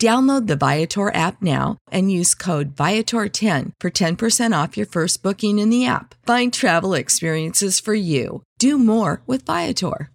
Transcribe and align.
Download 0.00 0.46
the 0.46 0.56
Viator 0.56 1.14
app 1.14 1.40
now 1.40 1.78
and 1.90 2.10
use 2.10 2.34
code 2.34 2.74
Viator10 2.74 3.72
for 3.80 3.90
10% 3.90 4.62
off 4.62 4.76
your 4.76 4.86
first 4.86 5.22
booking 5.22 5.58
in 5.58 5.70
the 5.70 5.86
app. 5.86 6.14
Find 6.26 6.52
travel 6.52 6.94
experiences 6.94 7.78
for 7.78 7.94
you. 7.94 8.42
Do 8.58 8.78
more 8.78 9.22
with 9.26 9.46
Viator. 9.46 10.10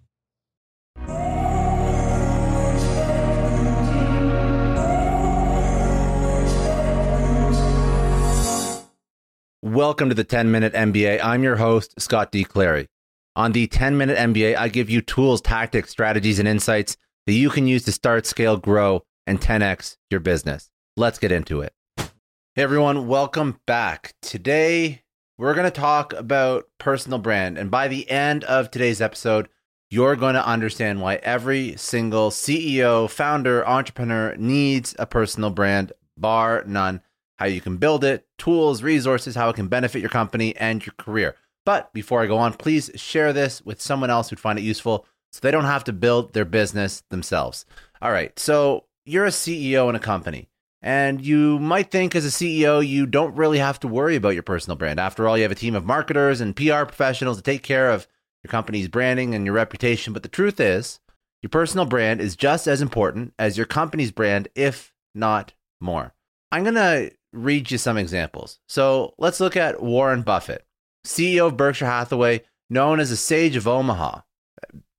Welcome 9.64 10.10
to 10.10 10.16
the 10.16 10.24
10 10.24 10.50
Minute 10.50 10.74
MBA. 10.74 11.20
I'm 11.22 11.44
your 11.44 11.58
host, 11.58 12.00
Scott 12.00 12.32
D. 12.32 12.44
Clary. 12.44 12.88
On 13.36 13.52
the 13.52 13.68
10 13.68 13.98
Minute 13.98 14.18
MBA, 14.18 14.56
I 14.56 14.70
give 14.70 14.90
you 14.90 15.02
tools, 15.02 15.42
tactics, 15.42 15.92
strategies, 15.92 16.40
and 16.40 16.48
insights 16.48 16.96
that 17.26 17.34
you 17.34 17.50
can 17.50 17.68
use 17.68 17.84
to 17.84 17.92
start, 17.92 18.26
scale, 18.26 18.58
grow, 18.58 19.04
and 19.28 19.40
10x 19.40 19.98
your 20.10 20.22
business. 20.22 20.72
Let's 20.96 21.20
get 21.20 21.32
into 21.32 21.62
it. 21.62 21.74
Hey 21.98 22.64
everyone, 22.64 23.08
welcome 23.08 23.60
back. 23.68 24.16
Today, 24.24 25.04
we're 25.38 25.54
going 25.54 25.72
to 25.72 25.80
talk 25.80 26.14
about 26.14 26.66
personal 26.80 27.20
brand. 27.20 27.60
And 27.60 27.70
by 27.70 27.88
the 27.88 28.10
end 28.10 28.44
of 28.46 28.72
today's 28.72 29.02
episode, 29.02 29.50
you're 29.92 30.16
going 30.16 30.34
to 30.34 30.46
understand 30.46 31.02
why 31.02 31.16
every 31.18 31.76
single 31.78 32.32
CEO, 32.32 33.08
founder, 33.08 33.68
entrepreneur 33.68 34.36
needs 34.38 34.96
a 34.98 35.06
personal 35.06 35.52
brand, 35.52 35.92
bar 36.18 36.64
none. 36.66 37.02
How 37.38 37.46
you 37.46 37.62
can 37.62 37.78
build 37.78 38.04
it, 38.04 38.26
tools, 38.40 38.82
resources, 38.82 39.36
how 39.36 39.50
it 39.50 39.56
can 39.56 39.68
benefit 39.68 40.00
your 40.00 40.10
company 40.10 40.56
and 40.56 40.84
your 40.84 40.96
career. 40.98 41.36
But 41.66 41.94
before 41.94 42.24
I 42.24 42.28
go 42.28 42.38
on, 42.38 42.54
please 42.54 42.90
share 42.96 43.32
this 43.32 43.62
with 43.62 43.80
someone 43.80 44.10
else 44.10 44.30
who'd 44.30 44.40
find 44.40 44.58
it 44.58 44.64
useful 44.64 45.06
so 45.32 45.42
they 45.42 45.52
don't 45.52 45.66
have 45.66 45.84
to 45.84 45.94
build 45.94 46.34
their 46.34 46.46
business 46.46 47.04
themselves. 47.10 47.66
All 48.02 48.12
right. 48.12 48.38
So, 48.40 48.86
you're 49.08 49.26
a 49.26 49.30
CEO 49.30 49.90
in 49.90 49.96
a 49.96 50.00
company. 50.00 50.50
And 50.82 51.26
you 51.26 51.58
might 51.60 51.90
think 51.90 52.16
as 52.16 52.26
a 52.26 52.30
CEO, 52.30 52.88
you 52.88 53.06
don't 53.08 53.36
really 53.36 53.58
have 53.58 53.80
to 53.80 53.88
worry 53.88 54.16
about 54.16 54.36
your 54.36 54.44
personal 54.44 54.78
brand. 54.78 55.00
After 55.00 55.28
all, 55.28 55.38
you 55.38 55.44
have 55.44 55.52
a 55.52 55.56
team 55.56 55.76
of 55.76 55.86
marketers 55.86 56.40
and 56.40 56.56
PR 56.56 56.84
professionals 56.84 57.38
to 57.38 57.44
take 57.44 57.64
care 57.64 57.90
of 57.90 58.08
your 58.44 58.52
company's 58.52 58.88
branding 58.88 59.34
and 59.34 59.46
your 59.46 59.56
reputation. 59.56 60.14
But 60.14 60.24
the 60.24 60.30
truth 60.30 60.60
is, 60.60 61.00
your 61.42 61.50
personal 61.50 61.86
brand 61.86 62.22
is 62.22 62.36
just 62.36 62.68
as 62.68 62.82
important 62.82 63.34
as 63.40 63.58
your 63.58 63.66
company's 63.66 64.12
brand, 64.12 64.50
if 64.56 64.94
not 65.16 65.54
more. 65.82 66.14
I'm 66.52 66.64
going 66.64 66.76
to 66.76 67.12
read 67.34 67.72
you 67.72 67.78
some 67.78 67.98
examples. 67.98 68.60
So 68.68 69.14
let's 69.18 69.40
look 69.40 69.58
at 69.58 69.82
Warren 69.82 70.22
Buffett, 70.22 70.66
CEO 71.06 71.48
of 71.48 71.58
Berkshire 71.58 71.86
Hathaway, 71.86 72.44
known 72.70 73.00
as 73.00 73.10
the 73.10 73.18
Sage 73.18 73.56
of 73.56 73.68
Omaha. 73.68 74.22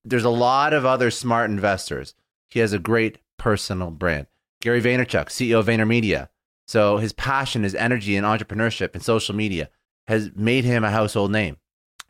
There's 0.05 0.25
a 0.25 0.31
lot 0.31 0.73
of 0.73 0.85
other 0.85 1.11
smart 1.11 1.51
investors. 1.51 2.15
He 2.51 2.61
has 2.61 2.73
a 2.73 2.79
great 2.79 3.19
personal 3.39 3.91
brand. 3.91 4.27
Gary 4.61 4.83
Vaynerchuk, 4.83 5.27
CEO 5.27 5.61
of 5.61 5.67
VaynerMedia. 5.67 6.29
So 6.67 6.99
his 6.99 7.13
passion, 7.13 7.63
his 7.63 7.75
energy 7.75 8.17
and 8.17 8.27
entrepreneurship 8.27 8.95
and 8.95 9.03
social 9.03 9.35
media 9.35 9.71
has 10.07 10.31
made 10.35 10.65
him 10.65 10.85
a 10.85 10.91
household 10.91 11.31
name. 11.31 11.57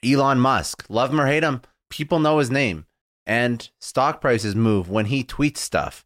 Elon 0.05 0.41
Musk, 0.41 0.84
love 0.88 1.11
him 1.11 1.21
or 1.21 1.27
hate 1.27 1.43
him, 1.43 1.62
people 1.91 2.19
know 2.19 2.38
his 2.38 2.50
name. 2.50 2.87
And 3.27 3.69
stock 3.78 4.21
prices 4.21 4.56
move 4.56 4.88
when 4.88 5.06
he 5.06 5.22
tweets 5.22 5.59
stuff. 5.59 6.05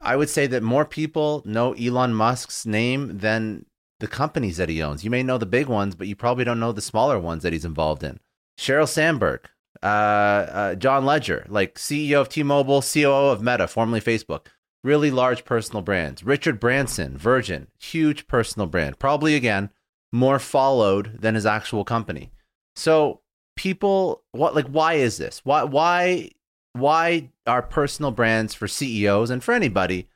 I 0.00 0.16
would 0.16 0.28
say 0.28 0.46
that 0.48 0.62
more 0.62 0.84
people 0.84 1.42
know 1.46 1.72
Elon 1.74 2.12
Musk's 2.12 2.66
name 2.66 3.18
than 3.18 3.64
the 4.00 4.06
companies 4.08 4.56
that 4.56 4.68
he 4.68 4.82
owns. 4.82 5.04
You 5.04 5.10
may 5.10 5.22
know 5.22 5.38
the 5.38 5.46
big 5.46 5.68
ones, 5.68 5.94
but 5.94 6.08
you 6.08 6.16
probably 6.16 6.44
don't 6.44 6.60
know 6.60 6.72
the 6.72 6.82
smaller 6.82 7.18
ones 7.18 7.42
that 7.42 7.52
he's 7.52 7.64
involved 7.64 8.02
in. 8.02 8.18
Sheryl 8.58 8.88
Sandberg, 8.88 9.48
uh, 9.82 9.86
uh, 9.86 10.74
John 10.74 11.06
Legere, 11.06 11.46
like 11.48 11.76
CEO 11.76 12.20
of 12.20 12.28
T 12.28 12.42
Mobile, 12.42 12.82
COO 12.82 13.30
of 13.30 13.40
Meta, 13.40 13.66
formerly 13.68 14.00
Facebook 14.00 14.46
really 14.84 15.10
large 15.10 15.44
personal 15.44 15.82
brands. 15.82 16.22
Richard 16.22 16.60
Branson, 16.60 17.16
Virgin, 17.16 17.66
huge 17.78 18.28
personal 18.28 18.68
brand. 18.68 18.98
Probably 18.98 19.34
again 19.34 19.70
more 20.12 20.38
followed 20.38 21.20
than 21.20 21.34
his 21.34 21.46
actual 21.46 21.84
company. 21.84 22.30
So 22.76 23.22
people 23.56 24.22
what 24.30 24.54
like 24.54 24.66
why 24.66 24.94
is 24.94 25.16
this? 25.16 25.40
Why 25.44 25.64
why 25.64 26.30
why 26.74 27.30
are 27.46 27.62
personal 27.62 28.12
brands 28.12 28.54
for 28.54 28.68
CEOs 28.68 29.30
and 29.30 29.42
for 29.42 29.52
anybody 29.52 30.08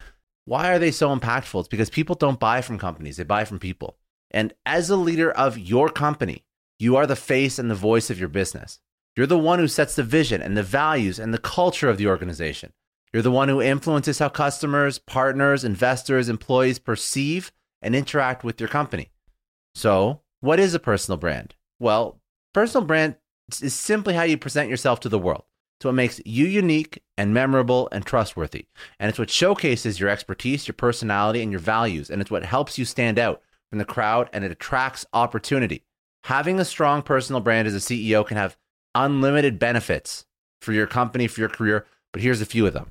why 0.45 0.73
are 0.73 0.79
they 0.79 0.91
so 0.91 1.15
impactful? 1.15 1.61
It's 1.61 1.69
because 1.69 1.91
people 1.91 2.15
don't 2.15 2.41
buy 2.41 2.63
from 2.63 2.79
companies, 2.79 3.19
they 3.19 3.25
buy 3.25 3.45
from 3.45 3.59
people. 3.59 3.99
And 4.31 4.55
as 4.65 4.89
a 4.89 4.97
leader 4.97 5.31
of 5.31 5.59
your 5.59 5.91
company, 5.91 6.45
you 6.79 6.97
are 6.97 7.07
the 7.07 7.17
face 7.17 7.59
and 7.59 7.71
the 7.71 7.75
voice 7.75 8.09
of 8.09 8.19
your 8.19 8.31
business. 8.31 8.81
You're 9.15 9.27
the 9.27 9.37
one 9.37 9.59
who 9.59 9.69
sets 9.69 9.95
the 9.95 10.03
vision 10.03 10.41
and 10.41 10.57
the 10.57 10.63
values 10.63 11.19
and 11.19 11.35
the 11.35 11.39
culture 11.39 11.91
of 11.91 11.99
the 11.99 12.07
organization. 12.07 12.73
You're 13.13 13.23
the 13.23 13.31
one 13.31 13.49
who 13.49 13.63
influences 13.63 14.19
how 14.19 14.29
customers, 14.29 14.99
partners, 14.99 15.65
investors, 15.65 16.29
employees 16.29 16.79
perceive 16.79 17.53
and 17.81 17.95
interact 17.97 18.45
with 18.45 18.61
your 18.61 18.69
company. 18.69 19.11
So, 19.75 20.21
what 20.41 20.61
is 20.61 20.75
a 20.75 20.79
personal 20.79 21.19
brand? 21.19 21.55
Well, 21.79 22.21
personal 22.53 22.87
brand 22.87 23.17
is 23.63 23.75
simply 23.75 24.15
how 24.15 24.25
you 24.25 24.37
present 24.37 24.69
yourself 24.69 25.01
to 25.01 25.09
the 25.09 25.19
world. 25.19 25.45
It's 25.79 25.85
what 25.85 25.95
makes 25.95 26.21
you 26.25 26.45
unique 26.47 27.03
and 27.17 27.33
memorable 27.33 27.89
and 27.93 28.05
trustworthy. 28.05 28.67
And 28.99 29.09
it's 29.09 29.19
what 29.19 29.31
showcases 29.31 30.01
your 30.01 30.09
expertise, 30.09 30.67
your 30.67 30.75
personality, 30.75 31.41
and 31.41 31.53
your 31.53 31.61
values. 31.61 32.11
And 32.11 32.21
it's 32.21 32.31
what 32.31 32.45
helps 32.45 32.79
you 32.79 32.85
stand 32.85 33.19
out 33.19 33.43
from 33.71 33.79
the 33.79 33.85
crowd 33.85 34.29
and 34.33 34.45
it 34.45 34.51
attracts 34.51 35.07
opportunity. 35.13 35.85
Having 36.25 36.59
a 36.59 36.65
strong 36.65 37.03
personal 37.03 37.41
brand 37.41 37.69
as 37.69 37.75
a 37.75 37.79
CEO 37.79 38.27
can 38.27 38.37
have 38.37 38.57
unlimited 38.95 39.59
benefits 39.59 40.25
for 40.61 40.73
your 40.73 40.87
company, 40.89 41.29
for 41.29 41.41
your 41.41 41.49
career, 41.49 41.87
but 42.13 42.23
here's 42.23 42.41
a 42.41 42.47
few 42.47 42.67
of 42.67 42.73
them. 42.73 42.91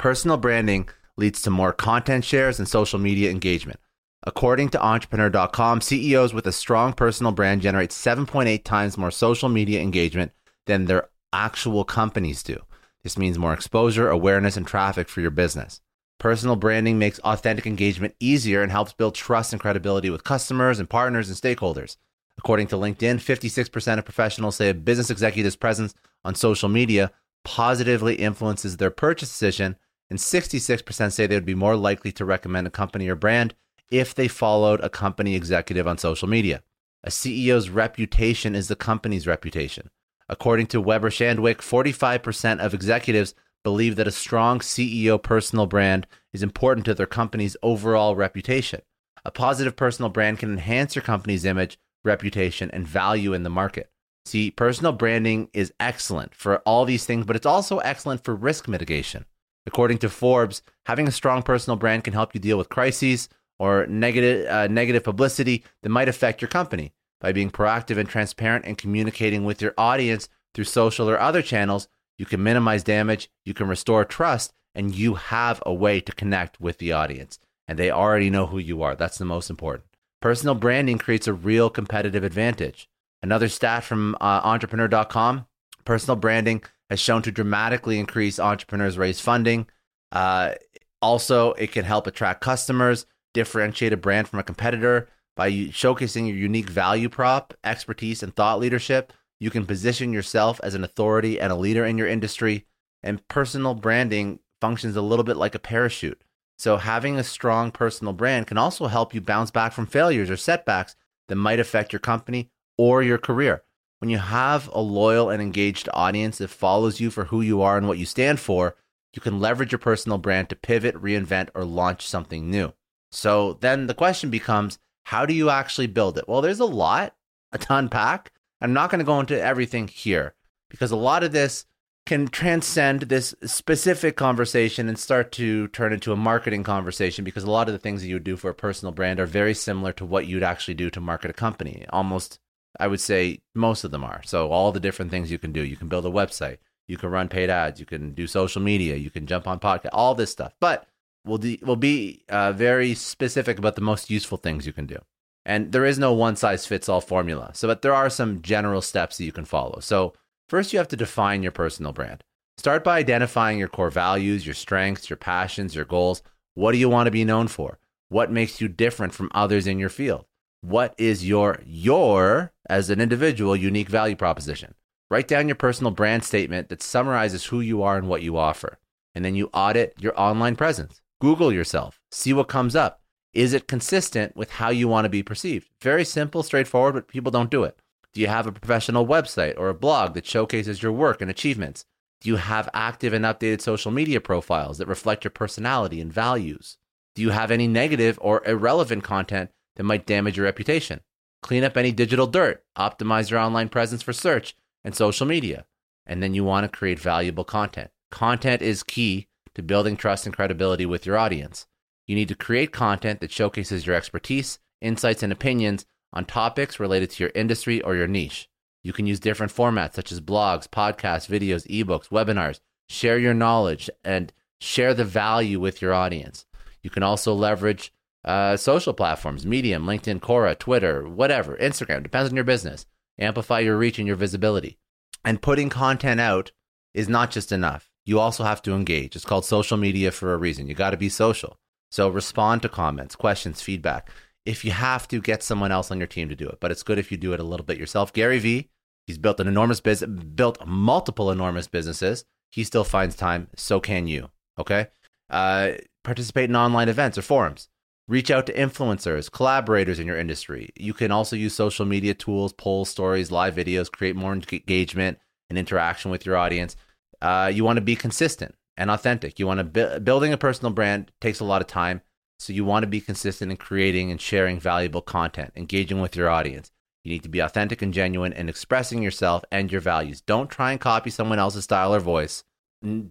Personal 0.00 0.38
branding 0.38 0.88
leads 1.18 1.42
to 1.42 1.50
more 1.50 1.74
content 1.74 2.24
shares 2.24 2.58
and 2.58 2.66
social 2.66 2.98
media 2.98 3.30
engagement. 3.30 3.78
According 4.22 4.70
to 4.70 4.82
entrepreneur.com, 4.82 5.82
CEOs 5.82 6.32
with 6.32 6.46
a 6.46 6.52
strong 6.52 6.94
personal 6.94 7.32
brand 7.32 7.60
generate 7.60 7.90
7.8 7.90 8.64
times 8.64 8.96
more 8.96 9.10
social 9.10 9.50
media 9.50 9.78
engagement 9.82 10.32
than 10.64 10.86
their 10.86 11.10
actual 11.34 11.84
companies 11.84 12.42
do. 12.42 12.56
This 13.02 13.18
means 13.18 13.38
more 13.38 13.52
exposure, 13.52 14.08
awareness, 14.08 14.56
and 14.56 14.66
traffic 14.66 15.06
for 15.10 15.20
your 15.20 15.30
business. 15.30 15.82
Personal 16.18 16.56
branding 16.56 16.98
makes 16.98 17.18
authentic 17.18 17.66
engagement 17.66 18.14
easier 18.20 18.62
and 18.62 18.72
helps 18.72 18.94
build 18.94 19.14
trust 19.14 19.52
and 19.52 19.60
credibility 19.60 20.08
with 20.08 20.24
customers 20.24 20.78
and 20.78 20.88
partners 20.88 21.28
and 21.28 21.36
stakeholders. 21.36 21.98
According 22.38 22.68
to 22.68 22.76
LinkedIn, 22.76 23.16
56% 23.16 23.98
of 23.98 24.06
professionals 24.06 24.56
say 24.56 24.70
a 24.70 24.74
business 24.74 25.10
executive's 25.10 25.56
presence 25.56 25.92
on 26.24 26.34
social 26.34 26.70
media 26.70 27.12
positively 27.44 28.14
influences 28.14 28.78
their 28.78 28.90
purchase 28.90 29.28
decision 29.28 29.76
and 30.10 30.18
66% 30.18 31.12
say 31.12 31.26
they 31.26 31.36
would 31.36 31.46
be 31.46 31.54
more 31.54 31.76
likely 31.76 32.12
to 32.12 32.24
recommend 32.24 32.66
a 32.66 32.70
company 32.70 33.08
or 33.08 33.14
brand 33.14 33.54
if 33.90 34.14
they 34.14 34.28
followed 34.28 34.80
a 34.80 34.90
company 34.90 35.34
executive 35.34 35.86
on 35.86 35.98
social 35.98 36.28
media. 36.28 36.62
A 37.02 37.10
CEO's 37.10 37.70
reputation 37.70 38.54
is 38.54 38.68
the 38.68 38.76
company's 38.76 39.26
reputation. 39.26 39.90
According 40.28 40.66
to 40.68 40.80
Weber 40.80 41.10
Shandwick, 41.10 41.56
45% 41.56 42.60
of 42.60 42.74
executives 42.74 43.34
believe 43.64 43.96
that 43.96 44.06
a 44.06 44.12
strong 44.12 44.60
CEO 44.60 45.22
personal 45.22 45.66
brand 45.66 46.06
is 46.32 46.42
important 46.42 46.84
to 46.86 46.94
their 46.94 47.06
company's 47.06 47.56
overall 47.62 48.14
reputation. 48.14 48.82
A 49.24 49.30
positive 49.30 49.76
personal 49.76 50.08
brand 50.08 50.38
can 50.38 50.50
enhance 50.50 50.94
your 50.94 51.02
company's 51.02 51.44
image, 51.44 51.78
reputation, 52.04 52.70
and 52.70 52.86
value 52.86 53.32
in 53.32 53.42
the 53.42 53.50
market. 53.50 53.90
See, 54.24 54.50
personal 54.50 54.92
branding 54.92 55.48
is 55.52 55.72
excellent 55.80 56.34
for 56.34 56.58
all 56.58 56.84
these 56.84 57.04
things, 57.04 57.26
but 57.26 57.36
it's 57.36 57.46
also 57.46 57.78
excellent 57.78 58.24
for 58.24 58.34
risk 58.34 58.68
mitigation. 58.68 59.24
According 59.66 59.98
to 59.98 60.08
Forbes, 60.08 60.62
having 60.86 61.06
a 61.06 61.12
strong 61.12 61.42
personal 61.42 61.76
brand 61.76 62.04
can 62.04 62.12
help 62.12 62.34
you 62.34 62.40
deal 62.40 62.58
with 62.58 62.68
crises 62.68 63.28
or 63.58 63.86
negative, 63.86 64.48
uh, 64.48 64.66
negative 64.68 65.04
publicity 65.04 65.64
that 65.82 65.90
might 65.90 66.08
affect 66.08 66.40
your 66.40 66.48
company. 66.48 66.92
By 67.20 67.32
being 67.32 67.50
proactive 67.50 67.98
and 67.98 68.08
transparent 68.08 68.64
and 68.64 68.78
communicating 68.78 69.44
with 69.44 69.60
your 69.60 69.74
audience 69.76 70.28
through 70.54 70.64
social 70.64 71.10
or 71.10 71.20
other 71.20 71.42
channels, 71.42 71.88
you 72.16 72.24
can 72.24 72.42
minimize 72.42 72.82
damage, 72.82 73.30
you 73.44 73.52
can 73.52 73.68
restore 73.68 74.04
trust, 74.04 74.52
and 74.74 74.94
you 74.94 75.14
have 75.14 75.62
a 75.66 75.74
way 75.74 76.00
to 76.00 76.12
connect 76.12 76.60
with 76.60 76.78
the 76.78 76.92
audience. 76.92 77.38
And 77.68 77.78
they 77.78 77.90
already 77.90 78.30
know 78.30 78.46
who 78.46 78.58
you 78.58 78.82
are. 78.82 78.96
That's 78.96 79.18
the 79.18 79.24
most 79.24 79.50
important. 79.50 79.84
Personal 80.20 80.54
branding 80.54 80.98
creates 80.98 81.26
a 81.26 81.32
real 81.32 81.70
competitive 81.70 82.24
advantage. 82.24 82.88
Another 83.22 83.48
stat 83.48 83.84
from 83.84 84.16
uh, 84.20 84.40
entrepreneur.com 84.42 85.46
personal 85.84 86.16
branding 86.16 86.62
has 86.90 87.00
shown 87.00 87.22
to 87.22 87.30
dramatically 87.30 87.98
increase 87.98 88.38
entrepreneurs' 88.38 88.98
raise 88.98 89.20
funding. 89.20 89.66
Uh, 90.12 90.54
also, 91.00 91.52
it 91.52 91.72
can 91.72 91.84
help 91.84 92.06
attract 92.06 92.42
customers, 92.42 93.06
differentiate 93.32 93.92
a 93.92 93.96
brand 93.96 94.28
from 94.28 94.40
a 94.40 94.44
competitor 94.44 95.08
by 95.36 95.50
showcasing 95.50 96.26
your 96.26 96.36
unique 96.36 96.68
value 96.68 97.08
prop, 97.08 97.54
expertise, 97.64 98.22
and 98.22 98.34
thought 98.34 98.58
leadership. 98.58 99.12
You 99.38 99.50
can 99.50 99.64
position 99.64 100.12
yourself 100.12 100.60
as 100.62 100.74
an 100.74 100.84
authority 100.84 101.40
and 101.40 101.50
a 101.50 101.56
leader 101.56 101.86
in 101.86 101.96
your 101.96 102.08
industry. 102.08 102.66
And 103.02 103.26
personal 103.28 103.74
branding 103.74 104.40
functions 104.60 104.96
a 104.96 105.00
little 105.00 105.24
bit 105.24 105.38
like 105.38 105.54
a 105.54 105.60
parachute. 105.60 106.22
So, 106.58 106.76
having 106.76 107.16
a 107.16 107.24
strong 107.24 107.70
personal 107.70 108.12
brand 108.12 108.46
can 108.46 108.58
also 108.58 108.88
help 108.88 109.14
you 109.14 109.22
bounce 109.22 109.50
back 109.50 109.72
from 109.72 109.86
failures 109.86 110.28
or 110.28 110.36
setbacks 110.36 110.96
that 111.28 111.36
might 111.36 111.60
affect 111.60 111.92
your 111.92 112.00
company 112.00 112.50
or 112.76 113.02
your 113.02 113.16
career. 113.16 113.62
When 114.00 114.08
you 114.08 114.18
have 114.18 114.70
a 114.72 114.80
loyal 114.80 115.28
and 115.28 115.42
engaged 115.42 115.88
audience 115.92 116.38
that 116.38 116.48
follows 116.48 117.00
you 117.00 117.10
for 117.10 117.26
who 117.26 117.42
you 117.42 117.60
are 117.60 117.76
and 117.76 117.86
what 117.86 117.98
you 117.98 118.06
stand 118.06 118.40
for, 118.40 118.76
you 119.12 119.20
can 119.20 119.40
leverage 119.40 119.72
your 119.72 119.78
personal 119.78 120.16
brand 120.16 120.48
to 120.48 120.56
pivot, 120.56 120.94
reinvent, 120.94 121.50
or 121.54 121.64
launch 121.64 122.06
something 122.06 122.50
new. 122.50 122.72
So 123.12 123.58
then 123.60 123.88
the 123.88 123.94
question 123.94 124.30
becomes 124.30 124.78
how 125.04 125.26
do 125.26 125.34
you 125.34 125.50
actually 125.50 125.86
build 125.86 126.16
it? 126.16 126.26
Well, 126.26 126.40
there's 126.40 126.60
a 126.60 126.64
lot 126.64 127.14
to 127.58 127.74
unpack. 127.74 128.32
I'm 128.62 128.72
not 128.72 128.90
going 128.90 129.00
to 129.00 129.04
go 129.04 129.20
into 129.20 129.40
everything 129.40 129.88
here 129.88 130.34
because 130.70 130.90
a 130.90 130.96
lot 130.96 131.22
of 131.22 131.32
this 131.32 131.66
can 132.06 132.28
transcend 132.28 133.02
this 133.02 133.34
specific 133.44 134.16
conversation 134.16 134.88
and 134.88 134.98
start 134.98 135.30
to 135.32 135.68
turn 135.68 135.92
into 135.92 136.12
a 136.12 136.16
marketing 136.16 136.62
conversation 136.62 137.24
because 137.24 137.44
a 137.44 137.50
lot 137.50 137.68
of 137.68 137.74
the 137.74 137.78
things 137.78 138.00
that 138.00 138.08
you 138.08 138.14
would 138.14 138.24
do 138.24 138.36
for 138.36 138.50
a 138.50 138.54
personal 138.54 138.92
brand 138.92 139.20
are 139.20 139.26
very 139.26 139.54
similar 139.54 139.92
to 139.92 140.06
what 140.06 140.26
you'd 140.26 140.42
actually 140.42 140.74
do 140.74 140.88
to 140.90 141.00
market 141.00 141.30
a 141.30 141.34
company. 141.34 141.84
Almost 141.90 142.38
I 142.78 142.86
would 142.86 143.00
say 143.00 143.40
most 143.54 143.84
of 143.84 143.90
them 143.90 144.04
are. 144.04 144.22
So 144.24 144.50
all 144.50 144.72
the 144.72 144.80
different 144.80 145.10
things 145.10 145.30
you 145.30 145.38
can 145.38 145.52
do. 145.52 145.64
You 145.64 145.76
can 145.76 145.88
build 145.88 146.06
a 146.06 146.10
website. 146.10 146.58
You 146.86 146.96
can 146.96 147.10
run 147.10 147.28
paid 147.28 147.50
ads. 147.50 147.80
You 147.80 147.86
can 147.86 148.12
do 148.12 148.26
social 148.26 148.62
media. 148.62 148.96
You 148.96 149.10
can 149.10 149.26
jump 149.26 149.46
on 149.46 149.60
podcast. 149.60 149.90
All 149.92 150.14
this 150.14 150.30
stuff. 150.30 150.54
But 150.60 150.86
we'll 151.24 151.38
de- 151.38 151.60
we'll 151.62 151.76
be 151.76 152.24
uh, 152.28 152.52
very 152.52 152.94
specific 152.94 153.58
about 153.58 153.74
the 153.74 153.80
most 153.80 154.10
useful 154.10 154.38
things 154.38 154.66
you 154.66 154.72
can 154.72 154.86
do. 154.86 154.98
And 155.44 155.72
there 155.72 155.84
is 155.84 155.98
no 155.98 156.12
one 156.12 156.36
size 156.36 156.66
fits 156.66 156.88
all 156.88 157.00
formula. 157.00 157.50
So, 157.54 157.66
but 157.66 157.82
there 157.82 157.94
are 157.94 158.10
some 158.10 158.42
general 158.42 158.82
steps 158.82 159.16
that 159.16 159.24
you 159.24 159.32
can 159.32 159.44
follow. 159.44 159.80
So 159.80 160.12
first, 160.48 160.72
you 160.72 160.78
have 160.78 160.88
to 160.88 160.96
define 160.96 161.42
your 161.42 161.52
personal 161.52 161.92
brand. 161.92 162.22
Start 162.58 162.84
by 162.84 162.98
identifying 162.98 163.58
your 163.58 163.68
core 163.68 163.90
values, 163.90 164.44
your 164.44 164.54
strengths, 164.54 165.08
your 165.08 165.16
passions, 165.16 165.74
your 165.74 165.86
goals. 165.86 166.22
What 166.54 166.72
do 166.72 166.78
you 166.78 166.90
want 166.90 167.06
to 167.06 167.10
be 167.10 167.24
known 167.24 167.48
for? 167.48 167.78
What 168.10 168.30
makes 168.30 168.60
you 168.60 168.68
different 168.68 169.14
from 169.14 169.30
others 169.32 169.66
in 169.66 169.78
your 169.78 169.88
field? 169.88 170.26
What 170.60 170.94
is 170.98 171.26
your 171.26 171.60
your 171.64 172.52
as 172.70 172.88
an 172.88 173.00
individual 173.00 173.56
unique 173.56 173.88
value 173.88 174.16
proposition? 174.16 174.74
Write 175.10 175.28
down 175.28 175.48
your 175.48 175.56
personal 175.56 175.90
brand 175.90 176.24
statement 176.24 176.68
that 176.68 176.82
summarizes 176.82 177.46
who 177.46 177.60
you 177.60 177.82
are 177.82 177.98
and 177.98 178.08
what 178.08 178.22
you 178.22 178.36
offer. 178.36 178.78
And 179.14 179.24
then 179.24 179.34
you 179.34 179.50
audit 179.52 179.94
your 179.98 180.18
online 180.18 180.56
presence. 180.56 181.02
Google 181.20 181.52
yourself, 181.52 182.00
see 182.10 182.32
what 182.32 182.48
comes 182.48 182.76
up. 182.76 183.02
Is 183.34 183.52
it 183.52 183.68
consistent 183.68 184.36
with 184.36 184.52
how 184.52 184.70
you 184.70 184.88
want 184.88 185.04
to 185.04 185.10
be 185.10 185.22
perceived? 185.22 185.68
Very 185.82 186.04
simple, 186.04 186.42
straightforward, 186.42 186.94
but 186.94 187.08
people 187.08 187.30
don't 187.30 187.50
do 187.50 187.64
it. 187.64 187.78
Do 188.14 188.20
you 188.20 188.28
have 188.28 188.46
a 188.46 188.52
professional 188.52 189.06
website 189.06 189.58
or 189.58 189.68
a 189.68 189.74
blog 189.74 190.14
that 190.14 190.26
showcases 190.26 190.82
your 190.82 190.92
work 190.92 191.20
and 191.20 191.30
achievements? 191.30 191.84
Do 192.20 192.28
you 192.28 192.36
have 192.36 192.68
active 192.72 193.12
and 193.12 193.24
updated 193.24 193.60
social 193.60 193.90
media 193.90 194.20
profiles 194.20 194.78
that 194.78 194.88
reflect 194.88 195.24
your 195.24 195.30
personality 195.30 196.00
and 196.00 196.12
values? 196.12 196.76
Do 197.14 197.22
you 197.22 197.30
have 197.30 197.50
any 197.50 197.68
negative 197.68 198.18
or 198.22 198.46
irrelevant 198.46 199.04
content 199.04 199.50
that 199.80 199.84
might 199.84 200.04
damage 200.06 200.36
your 200.36 200.44
reputation. 200.44 201.00
Clean 201.42 201.64
up 201.64 201.76
any 201.76 201.92
digital 201.92 202.26
dirt, 202.26 202.64
optimize 202.76 203.30
your 203.30 203.40
online 203.40 203.68
presence 203.68 204.02
for 204.02 204.12
search 204.12 204.54
and 204.84 204.94
social 204.94 205.26
media. 205.26 205.66
And 206.06 206.22
then 206.22 206.34
you 206.34 206.44
want 206.44 206.64
to 206.64 206.76
create 206.76 206.98
valuable 206.98 207.44
content. 207.44 207.90
Content 208.10 208.62
is 208.62 208.82
key 208.82 209.28
to 209.54 209.62
building 209.62 209.96
trust 209.96 210.26
and 210.26 210.34
credibility 210.34 210.86
with 210.86 211.06
your 211.06 211.16
audience. 211.16 211.66
You 212.06 212.16
need 212.16 212.28
to 212.28 212.34
create 212.34 212.72
content 212.72 213.20
that 213.20 213.30
showcases 213.30 213.86
your 213.86 213.94
expertise, 213.96 214.58
insights, 214.80 215.22
and 215.22 215.32
opinions 215.32 215.86
on 216.12 216.24
topics 216.24 216.80
related 216.80 217.10
to 217.10 217.24
your 217.24 217.32
industry 217.34 217.80
or 217.82 217.94
your 217.94 218.08
niche. 218.08 218.48
You 218.82 218.92
can 218.92 219.06
use 219.06 219.20
different 219.20 219.52
formats 219.52 219.94
such 219.94 220.10
as 220.10 220.20
blogs, 220.20 220.66
podcasts, 220.66 221.28
videos, 221.28 221.66
ebooks, 221.68 222.08
webinars. 222.08 222.60
Share 222.88 223.18
your 223.18 223.34
knowledge 223.34 223.88
and 224.04 224.32
share 224.60 224.94
the 224.94 225.04
value 225.04 225.60
with 225.60 225.80
your 225.80 225.94
audience. 225.94 226.46
You 226.82 226.90
can 226.90 227.02
also 227.02 227.34
leverage 227.34 227.92
uh, 228.24 228.56
social 228.56 228.92
platforms, 228.92 229.46
Medium, 229.46 229.86
LinkedIn, 229.86 230.20
Quora, 230.20 230.58
Twitter, 230.58 231.08
whatever, 231.08 231.56
Instagram, 231.56 232.02
depends 232.02 232.30
on 232.30 232.36
your 232.36 232.44
business. 232.44 232.86
Amplify 233.18 233.60
your 233.60 233.76
reach 233.76 233.98
and 233.98 234.06
your 234.06 234.16
visibility. 234.16 234.78
And 235.24 235.42
putting 235.42 235.68
content 235.68 236.20
out 236.20 236.52
is 236.94 237.08
not 237.08 237.30
just 237.30 237.52
enough. 237.52 237.90
You 238.04 238.18
also 238.18 238.44
have 238.44 238.62
to 238.62 238.74
engage. 238.74 239.14
It's 239.14 239.24
called 239.24 239.44
social 239.44 239.76
media 239.76 240.10
for 240.10 240.32
a 240.32 240.38
reason. 240.38 240.66
You 240.66 240.74
got 240.74 240.90
to 240.90 240.96
be 240.96 241.08
social. 241.08 241.58
So 241.90 242.08
respond 242.08 242.62
to 242.62 242.68
comments, 242.68 243.16
questions, 243.16 243.62
feedback. 243.62 244.10
If 244.46 244.64
you 244.64 244.70
have 244.70 245.06
to, 245.08 245.20
get 245.20 245.42
someone 245.42 245.70
else 245.70 245.90
on 245.90 245.98
your 245.98 246.06
team 246.06 246.28
to 246.28 246.34
do 246.34 246.48
it. 246.48 246.58
But 246.60 246.70
it's 246.70 246.82
good 246.82 246.98
if 246.98 247.12
you 247.12 247.18
do 247.18 247.32
it 247.32 247.40
a 247.40 247.44
little 247.44 247.66
bit 247.66 247.78
yourself. 247.78 248.12
Gary 248.12 248.38
Vee, 248.38 248.70
he's 249.06 249.18
built 249.18 249.40
an 249.40 249.48
enormous 249.48 249.80
business, 249.80 250.24
built 250.24 250.64
multiple 250.66 251.30
enormous 251.30 251.68
businesses. 251.68 252.24
He 252.50 252.64
still 252.64 252.84
finds 252.84 253.16
time. 253.16 253.48
So 253.56 253.80
can 253.80 254.06
you. 254.06 254.30
Okay. 254.58 254.88
Uh, 255.28 255.72
participate 256.02 256.48
in 256.48 256.56
online 256.56 256.88
events 256.88 257.18
or 257.18 257.22
forums. 257.22 257.68
Reach 258.10 258.28
out 258.28 258.44
to 258.46 258.52
influencers, 258.52 259.30
collaborators 259.30 260.00
in 260.00 260.06
your 260.08 260.18
industry. 260.18 260.70
You 260.74 260.92
can 260.92 261.12
also 261.12 261.36
use 261.36 261.54
social 261.54 261.86
media 261.86 262.12
tools, 262.12 262.52
polls, 262.52 262.88
stories, 262.88 263.30
live 263.30 263.54
videos, 263.54 263.88
create 263.88 264.16
more 264.16 264.32
engagement 264.32 265.20
and 265.48 265.56
interaction 265.56 266.10
with 266.10 266.26
your 266.26 266.36
audience. 266.36 266.74
Uh, 267.22 267.52
you 267.54 267.62
want 267.62 267.76
to 267.76 267.80
be 267.80 267.94
consistent 267.94 268.56
and 268.76 268.90
authentic. 268.90 269.38
You 269.38 269.46
want 269.46 269.58
to 269.58 269.64
bu- 269.64 270.00
building 270.00 270.32
a 270.32 270.36
personal 270.36 270.72
brand 270.72 271.12
takes 271.20 271.38
a 271.38 271.44
lot 271.44 271.60
of 271.60 271.68
time, 271.68 272.00
so 272.40 272.52
you 272.52 272.64
want 272.64 272.82
to 272.82 272.88
be 272.88 273.00
consistent 273.00 273.52
in 273.52 273.56
creating 273.56 274.10
and 274.10 274.20
sharing 274.20 274.58
valuable 274.58 275.02
content, 275.02 275.52
engaging 275.54 276.00
with 276.00 276.16
your 276.16 276.28
audience. 276.28 276.72
You 277.04 277.12
need 277.12 277.22
to 277.22 277.28
be 277.28 277.38
authentic 277.38 277.80
and 277.80 277.94
genuine 277.94 278.32
in 278.32 278.48
expressing 278.48 279.04
yourself 279.04 279.44
and 279.52 279.70
your 279.70 279.80
values. 279.80 280.20
Don't 280.20 280.50
try 280.50 280.72
and 280.72 280.80
copy 280.80 281.10
someone 281.10 281.38
else's 281.38 281.62
style 281.62 281.94
or 281.94 282.00
voice. 282.00 282.42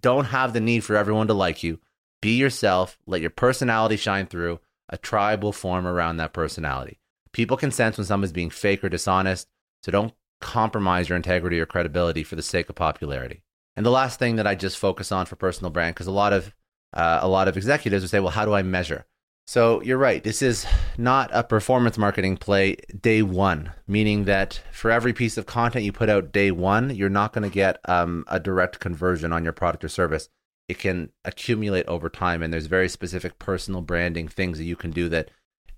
Don't 0.01 0.25
have 0.25 0.51
the 0.51 0.59
need 0.59 0.83
for 0.83 0.97
everyone 0.97 1.27
to 1.27 1.33
like 1.33 1.63
you. 1.63 1.79
Be 2.21 2.35
yourself. 2.35 2.97
Let 3.07 3.21
your 3.21 3.29
personality 3.29 3.95
shine 3.95 4.25
through 4.25 4.59
a 4.89 4.97
tribe 4.97 5.43
will 5.43 5.53
form 5.53 5.87
around 5.87 6.17
that 6.17 6.33
personality. 6.33 6.99
People 7.31 7.57
can 7.57 7.71
sense 7.71 7.97
when 7.97 8.05
someone's 8.05 8.31
being 8.31 8.49
fake 8.49 8.83
or 8.83 8.89
dishonest, 8.89 9.47
so 9.83 9.91
don't 9.91 10.13
compromise 10.41 11.09
your 11.09 11.15
integrity 11.15 11.59
or 11.59 11.65
credibility 11.65 12.23
for 12.23 12.35
the 12.35 12.41
sake 12.41 12.69
of 12.69 12.75
popularity. 12.75 13.43
And 13.75 13.85
the 13.85 13.91
last 13.91 14.19
thing 14.19 14.35
that 14.37 14.47
I 14.47 14.55
just 14.55 14.77
focus 14.77 15.11
on 15.11 15.25
for 15.25 15.35
personal 15.35 15.71
brand, 15.71 15.95
because 15.95 16.07
a 16.07 16.11
lot 16.11 16.33
of 16.33 16.53
uh, 16.91 17.19
a 17.21 17.27
lot 17.27 17.47
of 17.47 17.55
executives 17.55 18.03
would 18.03 18.09
say, 18.09 18.19
"Well, 18.19 18.31
how 18.31 18.45
do 18.45 18.53
I 18.53 18.63
measure?" 18.63 19.05
So 19.45 19.81
you're 19.81 19.97
right. 19.97 20.23
This 20.23 20.41
is 20.41 20.65
not 20.97 21.29
a 21.33 21.43
performance 21.43 21.97
marketing 21.97 22.37
play 22.37 22.75
day 23.01 23.21
one, 23.21 23.71
meaning 23.87 24.25
that 24.25 24.61
for 24.71 24.91
every 24.91 25.13
piece 25.13 25.37
of 25.37 25.45
content 25.45 25.85
you 25.85 25.91
put 25.91 26.09
out 26.09 26.31
day 26.31 26.51
one, 26.51 26.95
you're 26.95 27.09
not 27.09 27.33
going 27.33 27.49
to 27.49 27.53
get 27.53 27.79
um, 27.85 28.25
a 28.27 28.39
direct 28.39 28.79
conversion 28.79 29.33
on 29.33 29.43
your 29.43 29.53
product 29.53 29.83
or 29.83 29.89
service 29.89 30.29
it 30.69 30.79
can 30.79 31.11
accumulate 31.25 31.85
over 31.87 32.09
time 32.09 32.41
and 32.41 32.53
there's 32.53 32.67
very 32.67 32.87
specific 32.87 33.39
personal 33.39 33.81
branding 33.81 34.27
things 34.27 34.57
that 34.57 34.63
you 34.63 34.75
can 34.75 34.91
do 34.91 35.09
that 35.09 35.29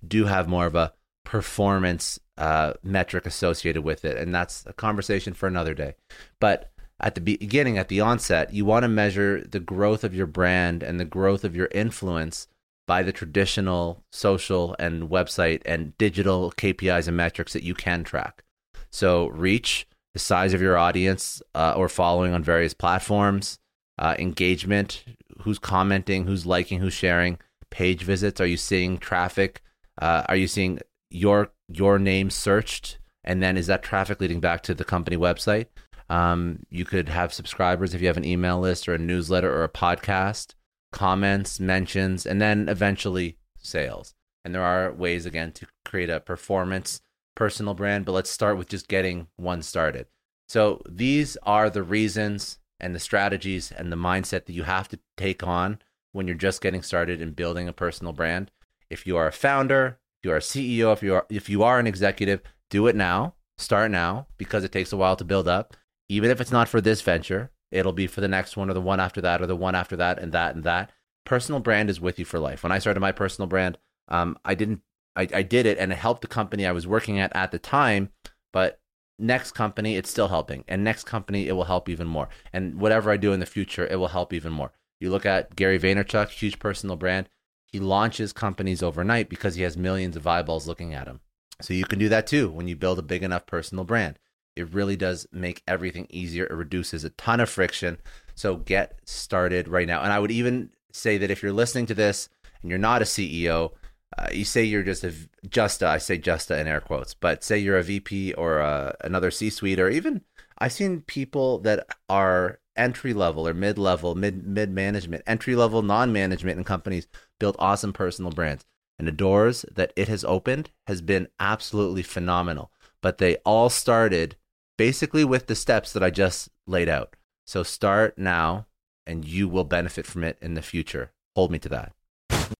do 0.06 0.26
have 0.26 0.46
more 0.46 0.66
of 0.66 0.74
a 0.74 0.92
performance 1.24 2.18
uh, 2.36 2.72
metric 2.82 3.26
associated 3.26 3.82
with 3.82 4.04
it 4.04 4.16
and 4.16 4.34
that's 4.34 4.64
a 4.66 4.72
conversation 4.72 5.34
for 5.34 5.46
another 5.46 5.74
day 5.74 5.94
but 6.38 6.72
at 7.02 7.16
the 7.16 7.20
beginning, 7.20 7.78
at 7.78 7.88
the 7.88 8.00
onset, 8.00 8.54
you 8.54 8.64
want 8.64 8.84
to 8.84 8.88
measure 8.88 9.42
the 9.42 9.58
growth 9.58 10.04
of 10.04 10.14
your 10.14 10.26
brand 10.26 10.84
and 10.84 11.00
the 11.00 11.04
growth 11.04 11.42
of 11.42 11.56
your 11.56 11.68
influence 11.72 12.46
by 12.86 13.02
the 13.02 13.12
traditional 13.12 14.04
social 14.10 14.76
and 14.78 15.10
website 15.10 15.62
and 15.64 15.98
digital 15.98 16.52
KPIs 16.52 17.08
and 17.08 17.16
metrics 17.16 17.52
that 17.54 17.64
you 17.64 17.74
can 17.74 18.04
track. 18.04 18.44
So, 18.90 19.26
reach, 19.28 19.88
the 20.12 20.20
size 20.20 20.54
of 20.54 20.62
your 20.62 20.76
audience 20.76 21.42
uh, 21.54 21.74
or 21.76 21.88
following 21.88 22.34
on 22.34 22.44
various 22.44 22.74
platforms, 22.74 23.58
uh, 24.02 24.16
engagement, 24.18 25.04
who's 25.42 25.60
commenting, 25.60 26.26
who's 26.26 26.44
liking, 26.44 26.80
who's 26.80 26.92
sharing, 26.92 27.38
page 27.70 28.02
visits. 28.02 28.40
Are 28.40 28.46
you 28.46 28.56
seeing 28.56 28.98
traffic? 28.98 29.62
Uh, 30.00 30.24
are 30.28 30.36
you 30.36 30.48
seeing 30.48 30.80
your 31.08 31.52
your 31.68 32.00
name 32.00 32.28
searched? 32.28 32.98
And 33.22 33.40
then 33.40 33.56
is 33.56 33.68
that 33.68 33.84
traffic 33.84 34.20
leading 34.20 34.40
back 34.40 34.62
to 34.64 34.74
the 34.74 34.84
company 34.84 35.16
website? 35.16 35.66
Um, 36.10 36.64
you 36.68 36.84
could 36.84 37.08
have 37.08 37.32
subscribers 37.32 37.94
if 37.94 38.00
you 38.00 38.08
have 38.08 38.16
an 38.16 38.24
email 38.24 38.58
list 38.58 38.88
or 38.88 38.94
a 38.94 38.98
newsletter 38.98 39.54
or 39.54 39.62
a 39.62 39.68
podcast, 39.68 40.54
comments, 40.90 41.60
mentions, 41.60 42.26
and 42.26 42.42
then 42.42 42.68
eventually 42.68 43.38
sales. 43.56 44.14
And 44.44 44.52
there 44.52 44.64
are 44.64 44.92
ways 44.92 45.26
again 45.26 45.52
to 45.52 45.66
create 45.84 46.10
a 46.10 46.18
performance 46.18 47.00
personal 47.36 47.74
brand, 47.74 48.04
but 48.04 48.12
let's 48.12 48.30
start 48.30 48.58
with 48.58 48.68
just 48.68 48.88
getting 48.88 49.28
one 49.36 49.62
started. 49.62 50.06
So 50.48 50.82
these 50.88 51.36
are 51.44 51.70
the 51.70 51.84
reasons 51.84 52.58
and 52.82 52.94
the 52.94 53.00
strategies 53.00 53.70
and 53.72 53.90
the 53.90 53.96
mindset 53.96 54.46
that 54.46 54.52
you 54.52 54.64
have 54.64 54.88
to 54.88 54.98
take 55.16 55.42
on 55.42 55.78
when 56.12 56.26
you're 56.26 56.36
just 56.36 56.60
getting 56.60 56.82
started 56.82 57.20
in 57.20 57.32
building 57.32 57.68
a 57.68 57.72
personal 57.72 58.12
brand. 58.12 58.50
If 58.90 59.06
you 59.06 59.16
are 59.16 59.26
a 59.26 59.32
founder, 59.32 59.98
if 60.20 60.26
you 60.26 60.32
are 60.32 60.36
a 60.36 60.40
CEO, 60.40 60.92
if 60.92 61.02
you 61.02 61.14
are 61.14 61.26
if 61.30 61.48
you 61.48 61.62
are 61.62 61.78
an 61.78 61.86
executive, 61.86 62.42
do 62.68 62.86
it 62.86 62.96
now. 62.96 63.34
Start 63.58 63.90
now 63.90 64.26
because 64.36 64.64
it 64.64 64.72
takes 64.72 64.92
a 64.92 64.96
while 64.96 65.16
to 65.16 65.24
build 65.24 65.48
up. 65.48 65.76
Even 66.08 66.30
if 66.30 66.40
it's 66.40 66.52
not 66.52 66.68
for 66.68 66.80
this 66.80 67.00
venture, 67.00 67.50
it'll 67.70 67.92
be 67.92 68.06
for 68.06 68.20
the 68.20 68.28
next 68.28 68.56
one 68.56 68.68
or 68.68 68.74
the 68.74 68.80
one 68.80 69.00
after 69.00 69.20
that 69.20 69.40
or 69.40 69.46
the 69.46 69.56
one 69.56 69.74
after 69.74 69.96
that 69.96 70.18
and 70.18 70.32
that 70.32 70.54
and 70.54 70.64
that. 70.64 70.90
Personal 71.24 71.60
brand 71.60 71.88
is 71.88 72.00
with 72.00 72.18
you 72.18 72.24
for 72.24 72.40
life. 72.40 72.62
When 72.62 72.72
I 72.72 72.78
started 72.78 73.00
my 73.00 73.12
personal 73.12 73.46
brand, 73.46 73.78
um, 74.08 74.36
I 74.44 74.54
didn't 74.54 74.82
I, 75.14 75.28
I 75.32 75.42
did 75.42 75.66
it 75.66 75.78
and 75.78 75.92
it 75.92 75.98
helped 75.98 76.22
the 76.22 76.28
company 76.28 76.66
I 76.66 76.72
was 76.72 76.86
working 76.86 77.18
at 77.18 77.34
at 77.34 77.52
the 77.52 77.58
time, 77.58 78.10
but 78.52 78.80
next 79.18 79.52
company 79.52 79.96
it's 79.96 80.10
still 80.10 80.28
helping. 80.28 80.64
And 80.68 80.82
next 80.82 81.04
company 81.04 81.48
it 81.48 81.52
will 81.52 81.64
help 81.64 81.88
even 81.88 82.06
more. 82.06 82.28
And 82.52 82.80
whatever 82.80 83.10
i 83.10 83.16
do 83.16 83.32
in 83.32 83.40
the 83.40 83.46
future 83.46 83.86
it 83.86 83.96
will 83.96 84.08
help 84.08 84.32
even 84.32 84.52
more. 84.52 84.72
You 85.00 85.10
look 85.10 85.26
at 85.26 85.56
gary 85.56 85.78
vaynerchuk 85.78 86.28
huge 86.28 86.58
personal 86.58 86.96
brand. 86.96 87.28
He 87.66 87.80
launches 87.80 88.32
companies 88.32 88.82
overnight 88.82 89.28
because 89.28 89.54
he 89.54 89.62
has 89.62 89.76
millions 89.76 90.16
of 90.16 90.26
eyeballs 90.26 90.66
looking 90.66 90.92
at 90.92 91.06
him. 91.06 91.20
So 91.60 91.74
you 91.74 91.84
can 91.84 91.98
do 91.98 92.08
that 92.08 92.26
too 92.26 92.50
when 92.50 92.68
you 92.68 92.76
build 92.76 92.98
a 92.98 93.02
big 93.02 93.22
enough 93.22 93.46
personal 93.46 93.84
brand. 93.84 94.18
It 94.54 94.72
really 94.74 94.96
does 94.96 95.26
make 95.32 95.62
everything 95.66 96.06
easier. 96.10 96.44
It 96.44 96.52
reduces 96.52 97.04
a 97.04 97.10
ton 97.10 97.40
of 97.40 97.48
friction. 97.48 97.98
So 98.34 98.56
get 98.56 98.98
started 99.06 99.68
right 99.68 99.86
now. 99.86 100.02
And 100.02 100.12
i 100.12 100.18
would 100.18 100.30
even 100.30 100.70
say 100.92 101.18
that 101.18 101.30
if 101.30 101.42
you're 101.42 101.52
listening 101.52 101.86
to 101.86 101.94
this 101.94 102.28
and 102.60 102.70
you're 102.70 102.78
not 102.78 103.02
a 103.02 103.06
ceo 103.06 103.72
uh, 104.18 104.28
you 104.32 104.44
say 104.44 104.62
you're 104.64 104.82
just 104.82 105.04
a 105.04 105.12
just 105.48 105.82
a, 105.82 105.88
I 105.88 105.98
say 105.98 106.18
just 106.18 106.50
a 106.50 106.58
in 106.58 106.66
air 106.66 106.80
quotes, 106.80 107.14
but 107.14 107.42
say 107.42 107.58
you're 107.58 107.78
a 107.78 107.82
VP 107.82 108.34
or 108.34 108.58
a, 108.58 108.96
another 109.02 109.30
C 109.30 109.50
suite, 109.50 109.80
or 109.80 109.88
even 109.88 110.22
I've 110.58 110.72
seen 110.72 111.02
people 111.02 111.58
that 111.60 111.86
are 112.08 112.60
entry 112.76 113.14
level 113.14 113.46
or 113.46 113.54
mid 113.54 113.78
level, 113.78 114.14
mid 114.14 114.46
mid 114.46 114.70
management, 114.70 115.22
entry 115.26 115.56
level 115.56 115.82
non 115.82 116.12
management 116.12 116.58
in 116.58 116.64
companies 116.64 117.06
build 117.40 117.56
awesome 117.58 117.92
personal 117.92 118.30
brands, 118.30 118.64
and 118.98 119.08
the 119.08 119.12
doors 119.12 119.64
that 119.72 119.92
it 119.96 120.08
has 120.08 120.24
opened 120.24 120.70
has 120.86 121.00
been 121.00 121.28
absolutely 121.40 122.02
phenomenal. 122.02 122.70
But 123.00 123.18
they 123.18 123.36
all 123.38 123.68
started 123.68 124.36
basically 124.76 125.24
with 125.24 125.46
the 125.46 125.54
steps 125.54 125.92
that 125.92 126.02
I 126.02 126.10
just 126.10 126.48
laid 126.66 126.88
out. 126.88 127.16
So 127.46 127.62
start 127.62 128.18
now, 128.18 128.66
and 129.06 129.24
you 129.24 129.48
will 129.48 129.64
benefit 129.64 130.06
from 130.06 130.24
it 130.24 130.38
in 130.40 130.54
the 130.54 130.62
future. 130.62 131.12
Hold 131.34 131.50
me 131.50 131.58
to 131.60 131.68
that. 131.70 131.92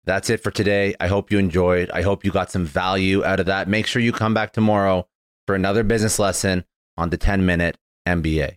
That's 0.04 0.30
it 0.30 0.42
for 0.42 0.50
today. 0.50 0.94
I 1.00 1.06
hope 1.08 1.30
you 1.30 1.38
enjoyed. 1.38 1.90
I 1.90 2.02
hope 2.02 2.24
you 2.24 2.30
got 2.30 2.50
some 2.50 2.64
value 2.64 3.24
out 3.24 3.40
of 3.40 3.46
that. 3.46 3.68
Make 3.68 3.86
sure 3.86 4.02
you 4.02 4.12
come 4.12 4.34
back 4.34 4.52
tomorrow 4.52 5.06
for 5.46 5.54
another 5.54 5.82
business 5.82 6.18
lesson 6.18 6.64
on 6.96 7.10
the 7.10 7.16
10 7.16 7.44
minute 7.46 7.76
MBA. 8.06 8.56